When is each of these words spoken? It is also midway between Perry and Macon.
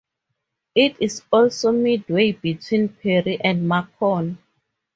It 0.73 0.99
is 0.99 1.21
also 1.31 1.71
midway 1.71 2.31
between 2.31 2.89
Perry 2.89 3.39
and 3.39 3.67
Macon. 3.69 4.39